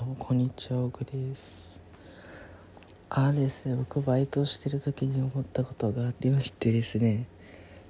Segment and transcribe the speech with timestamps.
[0.00, 1.78] どうもこんにちは奥です。
[3.10, 7.26] ああですね僕バイトしてる時に思ったことがありましてですね。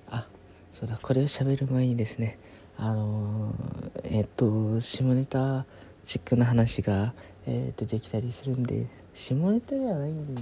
[0.09, 0.27] あ
[0.73, 2.37] そうだこれを喋る前にですね。
[2.77, 3.54] あの、
[4.03, 5.65] えっと下ネタ
[6.04, 7.15] チックな話が、
[7.46, 10.35] えー、出てきたりするんで下ネタではないん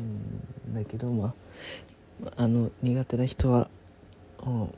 [0.73, 1.35] だけどま
[2.25, 3.69] ああの苦手な人は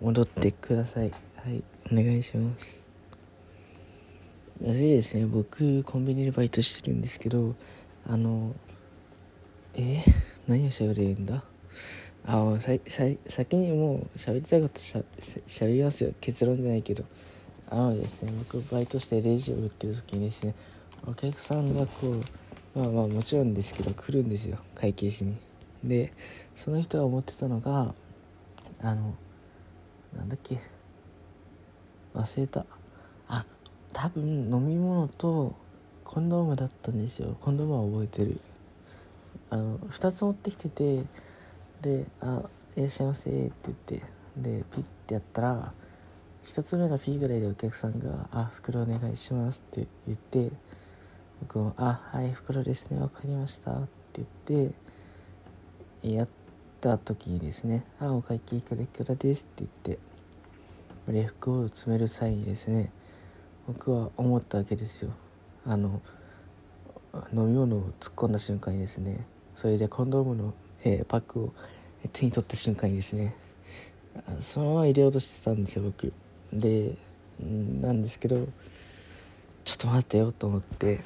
[0.00, 1.12] 戻ってください。
[1.36, 1.62] はい
[1.92, 2.89] お願いします。
[4.60, 5.26] でですね。
[5.26, 7.54] 僕コンビニでバイトしてるんですけど
[8.06, 8.54] あの
[9.74, 10.02] え、
[10.46, 11.42] 何を喋れるんだ？
[12.26, 15.02] あささ先にもう喋りたいことしゃ
[15.46, 16.12] しゃべりますよ。
[16.20, 17.04] 結論じゃないけど。
[17.70, 20.56] あのですね僕バイトしてレジを売ってる時にですね
[21.06, 22.08] お客さんがこ
[22.74, 24.58] うまあまあもちろんですけど来るんですよ。
[24.74, 25.36] 会計しに。
[25.82, 26.12] で
[26.54, 27.94] その人が思ってたのが
[28.82, 29.14] あの
[30.14, 30.58] なんだっけ？
[32.12, 32.66] 忘れた。
[33.92, 35.54] 多分飲み物と
[36.04, 37.36] コンドームだったんですよ。
[37.40, 38.40] コンドームは覚えてる。
[39.50, 41.04] あの2つ持ってきてて
[41.82, 42.42] で「あ
[42.76, 44.02] いらっしゃいませ」って言って
[44.36, 45.72] でピッてやったら
[46.44, 50.52] 1つ目のピーぐらいでお客さんが「あ袋お願いします」って言って
[51.40, 54.74] 僕も「あはい袋ですね分かりました」って言って
[56.08, 56.28] やっ
[56.80, 59.98] た時にですね「あお会計いくらいくらです」って言って
[61.08, 62.92] 礼服を詰める際にですね
[63.72, 65.12] 僕は思ったわけですよ。
[65.64, 66.02] あの
[67.32, 71.52] 飲み物を突っ込んだ瞬間にですねそれでコンドームの、えー、パックを
[72.12, 73.36] 手に取った瞬間にですね
[74.40, 76.12] そのまま入れようとしてたんですよ僕。
[76.52, 76.96] で
[77.38, 78.48] なんですけど
[79.64, 81.00] ちょっと待ってよと思って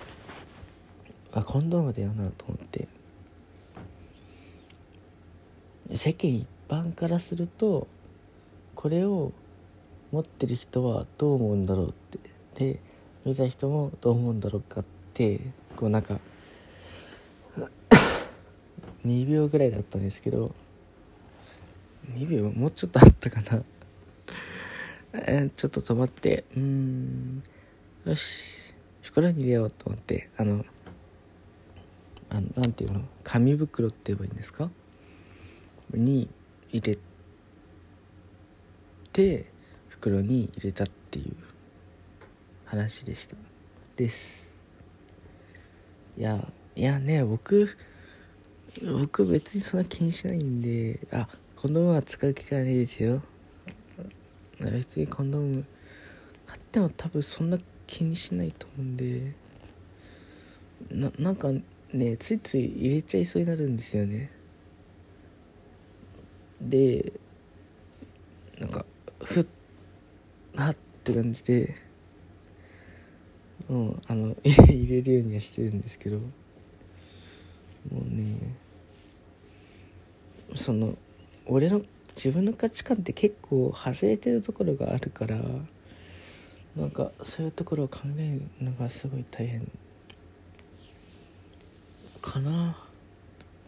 [1.32, 2.88] あコンドームだよなと思って
[5.92, 7.86] 世間一般からすると
[8.74, 9.32] これを
[10.12, 12.78] 持ってる人はどう思うんだろうってで
[13.24, 15.40] 見た人もどう思うんだろうかって
[15.76, 16.18] こうなんか
[19.04, 20.54] 2秒ぐらいだったんですけど
[22.14, 23.62] 2秒もうちょっとあったかな。
[25.26, 27.42] えちょっと止まってうん
[28.04, 30.66] よし袋に入れようと思ってあの
[32.30, 34.70] あのなんていうの紙袋って言えばいいんですか？
[35.92, 36.28] に
[36.72, 36.98] 入れ
[39.12, 39.46] て
[39.88, 41.53] 袋に入れたっていう。
[42.74, 43.36] 話でした。
[43.94, 44.48] です。
[46.18, 47.76] いやいやね僕
[48.82, 53.22] 僕別にそんな気にしないんであコンドームは使う機会ないですよ。
[54.58, 55.64] 別にコンドーム
[56.46, 59.34] 買っても多分そんな気にしないと思うんで
[60.90, 61.52] ななんか
[61.92, 64.32] ねついつい入れちゃいそうになるんですよね。
[66.60, 67.12] で
[68.58, 68.84] なんか
[69.22, 69.46] ふっ
[70.54, 71.83] なって感じで。
[73.68, 76.18] うんあの 入れるようにはしてるんですけど。
[77.92, 78.38] もうね
[80.54, 80.96] その
[81.46, 81.82] 俺の
[82.16, 85.36] 自分の価値観って結構外れてるところがあるから
[86.76, 89.70] なんかそういうところを考えるのがすごい大変。
[92.20, 92.74] かな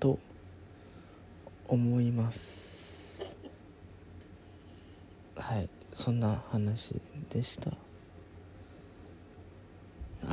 [0.00, 0.18] と
[1.68, 3.36] 思います。
[5.36, 6.96] はいそんな話
[7.30, 7.85] でした。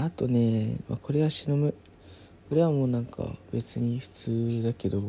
[0.03, 1.73] あとね、まあ、これは忍む
[2.49, 4.99] これはもうなんか別に普通だけど。
[4.99, 5.01] ん？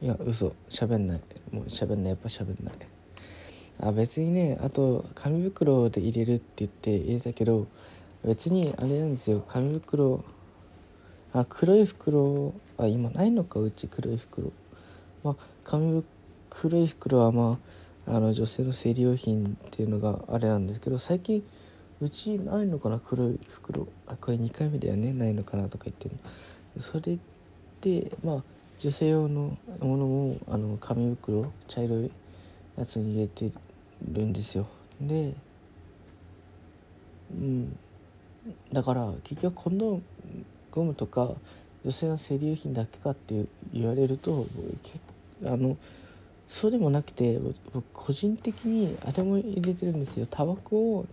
[0.00, 0.54] いや嘘。
[0.68, 1.20] 喋んない。
[1.50, 2.10] もう喋んない。
[2.10, 2.74] やっぱ喋んない。
[3.80, 7.66] あ別にねあと紙袋で入れるって言って入れたけど
[8.24, 9.42] 別にあれなんですよ。
[9.48, 10.24] 紙袋。
[11.32, 13.88] あ黒い袋あ今ないのかうち。
[13.88, 14.52] 黒い袋。
[15.24, 16.04] まあ紙袋
[16.48, 17.58] 黒い袋はま
[18.06, 21.42] ああの女性の生理用品っていうのがあれなんですけど最近
[22.02, 23.86] うちないのかな黒い袋。
[24.08, 25.12] あこれ2回目だよね。
[25.12, 26.16] ないのかなとか言ってる
[26.76, 27.18] それ
[27.80, 28.42] でまあ
[28.80, 32.10] 女性用のものもあの紙袋茶色い
[32.76, 33.52] やつに入れて
[34.10, 34.66] るんですよ。
[35.00, 35.34] で
[37.32, 37.78] うん。
[38.72, 41.30] だから結局コンドームとか
[41.84, 44.46] 女性の生理用品だけかって言われると
[45.44, 45.76] あの
[46.48, 47.38] そうでもなくて
[47.72, 50.26] 僕個人的にあれも入れてるんですよ。
[50.28, 51.06] タバコを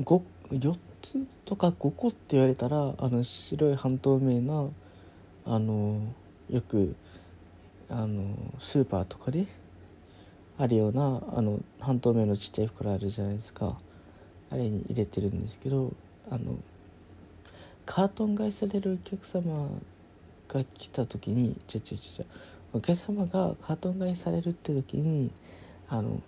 [0.00, 4.68] 4つとか5個って言われたらあの白い半透明な
[5.44, 6.00] あの
[6.50, 6.94] よく
[7.90, 9.46] あのスーパーとかで
[10.58, 13.76] あるようなあの半透明のちっちゃい袋あるじゃないですか。
[14.50, 15.92] あれに入れてるんですけど
[16.30, 16.58] あの
[17.84, 19.68] カートン買いされるお客様
[20.48, 22.24] が来た時にちゃちゃちゃ
[22.72, 25.30] お客様がカートン買いされるって時に
[25.88, 26.22] あの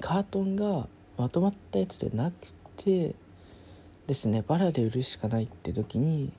[0.00, 2.34] カートンがまとまったやつでなく
[2.76, 3.14] て
[4.06, 6.32] ですねバラで売るしかないって時に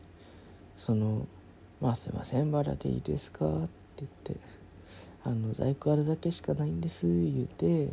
[0.78, 1.28] その
[1.80, 4.36] 「まあすいませんバラでいいですか?」って言って
[5.24, 7.90] 「あの在庫あるだけしかないんです」言うて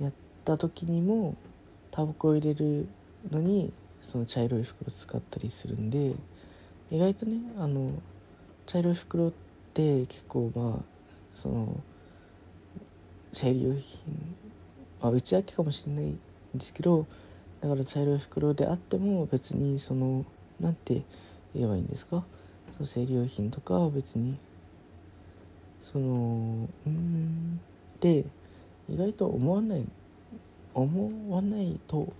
[0.00, 0.12] やっ
[0.44, 1.34] た時にも
[1.90, 2.86] タバコを入れる
[3.30, 6.14] のにその茶色い袋使ったりするんで
[6.90, 7.90] 意外とねあの
[8.66, 9.32] 茶色い袋っ
[9.72, 10.84] て結構まあ
[11.34, 11.80] その
[13.34, 14.36] 生理用品、
[15.04, 16.18] まあ、うちだけかもしれないん
[16.54, 17.06] ですけど
[17.60, 20.24] だから茶色い袋であっても別にその
[20.58, 21.02] 何て
[21.54, 22.24] 言えばいいんですか？
[22.78, 24.38] その生理用品とかは別に
[25.82, 27.60] そのうん
[28.00, 28.24] で
[28.88, 29.84] 意外と思わない
[30.72, 32.10] 思わないと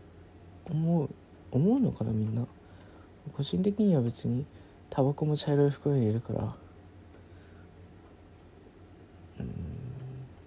[0.67, 1.09] 思う
[1.51, 2.47] 思うのかなみんな。
[3.35, 4.45] 個人的には別に
[4.91, 6.41] タバコも茶色い袋に入れるから
[9.41, 9.49] うんっ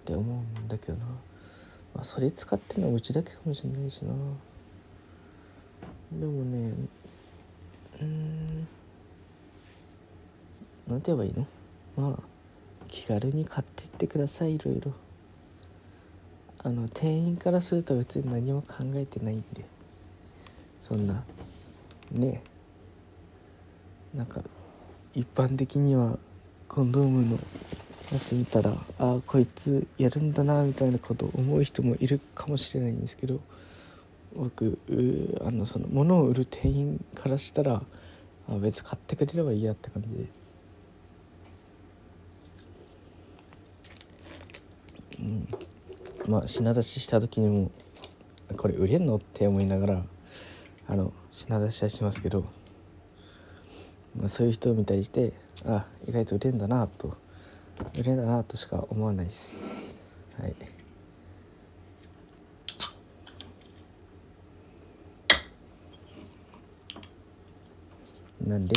[0.04, 1.04] て思うんだけどな、
[1.98, 4.12] まあ、それ使ってるのはうちだけかもしれないしな。
[6.12, 6.72] でもね
[8.00, 8.68] うん。
[10.86, 11.44] 何て言えばいいの？
[11.96, 12.22] まあ
[12.86, 14.92] 気軽に買ってってくださいいろいろ。
[16.62, 19.64] あの店員からすると別に何も考えてないんで。
[20.84, 21.24] そんな。
[22.12, 22.42] ね。
[24.14, 24.40] なんか
[25.14, 26.16] 一般的には
[26.68, 27.38] コンドームの
[28.12, 33.40] やつ見たらああこいつやるんだなみたいなことを思う人もいるかもしれないんですけど
[34.34, 34.78] 僕
[35.44, 37.82] あのその物を売る店員からしたら
[38.48, 40.24] あ別買ってくれればいいやって感じで。
[45.20, 45.48] うん。
[46.28, 47.70] まあ品出しした時にも
[48.56, 50.04] これ売れんのって思いながら
[50.86, 52.44] あの品出しはしますけど、
[54.16, 55.32] まあ、そういう人を見たりして
[55.66, 57.16] あ意外と売れんだなと
[57.98, 59.96] 売れんだなとしか思わないです。
[60.40, 60.54] はい。
[68.46, 68.74] なんで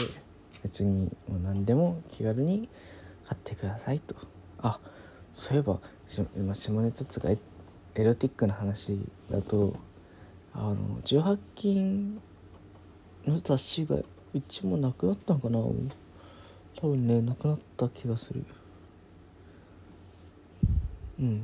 [0.63, 2.68] 別にもう何でも気軽に
[3.25, 4.15] 買ってくださいと。
[4.59, 4.80] あ
[5.33, 5.80] そういえば
[6.36, 7.38] 今下ネタつがエ
[8.04, 9.00] ロティックな話
[9.30, 9.75] だと
[10.54, 12.21] あの18禁
[13.25, 14.06] の雑誌がう
[14.47, 15.59] ちもなくなったのかな。
[15.59, 18.44] 多分ねなくなった気がする。
[21.21, 21.38] うん。
[21.38, 21.41] っ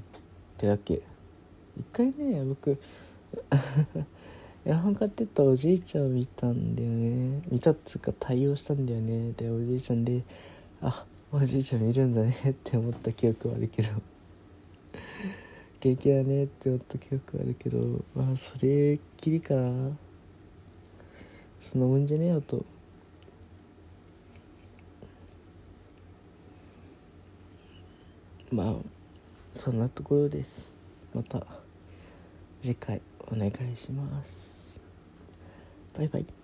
[0.58, 0.96] てだけ。
[0.96, 2.72] 一回ね僕
[4.66, 7.42] エアコン買ってたおじいちゃんを見たんだよね。
[7.50, 9.32] 見たっつうか対応したんだよね。
[9.38, 10.24] でおじいちゃんで
[10.82, 12.36] あおじいちゃん見るんだね。
[12.50, 13.90] って思った記憶はあるけど。
[15.80, 16.46] 元気だね。
[16.46, 18.04] って思った記憶はあるけど。
[18.16, 19.92] まあそれっきりかな。
[21.60, 22.66] そんなもんじゃねえよと。
[28.52, 28.97] まあ
[29.58, 30.76] そんなところです。
[31.16, 31.44] また
[32.62, 33.02] 次回
[33.32, 34.52] お願いします。
[35.98, 36.37] バイバイ。